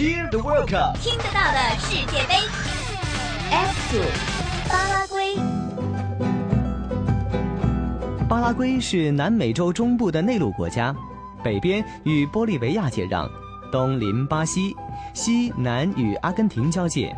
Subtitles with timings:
[0.00, 2.34] Hear the World Cup，听得到的世界杯。
[3.50, 4.02] F 组，
[4.66, 5.36] 巴拉圭。
[8.26, 10.96] 巴拉圭是南美洲中部的内陆国家，
[11.44, 13.28] 北边与玻利维亚接壤，
[13.70, 14.74] 东临巴西，
[15.12, 17.14] 西南与阿根廷交界。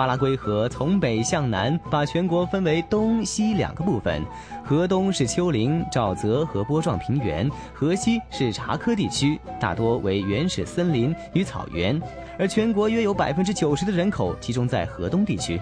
[0.00, 4.24] 巴拉圭河从北向南把全国分为东西两个部分，
[4.64, 12.00] 河东是丘陵、沼泽和波状平原，河西是查科地区，大多为原始森林与草原，
[12.38, 15.60] 而全国约有百分之九十的人口集中在河东地区。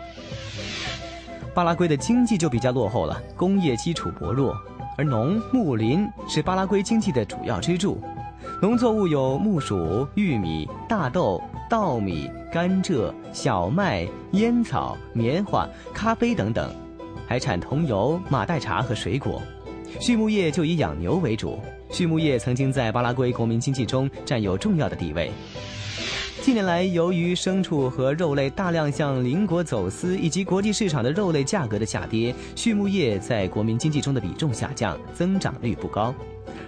[1.53, 4.57] 巴拉圭的经济就比较落后了，工业基础薄弱，
[4.97, 8.01] 而农牧林是巴拉圭经济的主要支柱。
[8.61, 11.41] 农作物有木薯、玉米、大豆、
[11.71, 16.69] 稻米、甘蔗、小麦、烟草、棉花、咖啡等等，
[17.25, 19.41] 还产桐油、马黛茶和水果。
[20.01, 21.61] 畜牧业就以养牛为主，
[21.93, 25.31] 畜牧业曾经在巴拉圭国民经济中占有重要的地位。
[26.49, 36.15] 近年来，由于牲畜和肉类大量向邻国走私，以及国际市场的肉类价格的下跌，畜牧业在国民经济中的比重下降，增长率不高。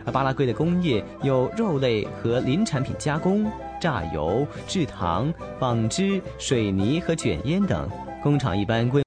[0.04, 7.88] 而巴拉圭的工业有肉类和林产品加工、榨油、制糖、纺织、水泥和卷烟等，
[8.22, 9.02] 工厂一般规。